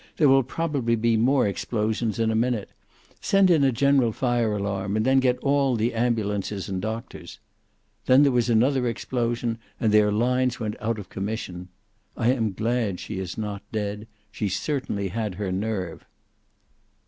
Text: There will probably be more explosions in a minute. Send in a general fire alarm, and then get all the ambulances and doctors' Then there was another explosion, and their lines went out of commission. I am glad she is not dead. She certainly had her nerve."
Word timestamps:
There 0.17 0.27
will 0.29 0.41
probably 0.41 0.95
be 0.95 1.15
more 1.15 1.47
explosions 1.47 2.17
in 2.17 2.31
a 2.31 2.35
minute. 2.35 2.71
Send 3.21 3.51
in 3.51 3.63
a 3.63 3.71
general 3.71 4.11
fire 4.11 4.55
alarm, 4.57 4.97
and 4.97 5.05
then 5.05 5.19
get 5.19 5.37
all 5.43 5.75
the 5.75 5.93
ambulances 5.93 6.67
and 6.67 6.81
doctors' 6.81 7.37
Then 8.07 8.23
there 8.23 8.31
was 8.31 8.49
another 8.49 8.87
explosion, 8.87 9.59
and 9.79 9.91
their 9.93 10.11
lines 10.11 10.59
went 10.59 10.75
out 10.81 10.97
of 10.97 11.09
commission. 11.09 11.67
I 12.17 12.31
am 12.33 12.53
glad 12.53 12.99
she 12.99 13.19
is 13.19 13.37
not 13.37 13.61
dead. 13.71 14.07
She 14.31 14.49
certainly 14.49 15.09
had 15.09 15.35
her 15.35 15.51
nerve." 15.51 16.03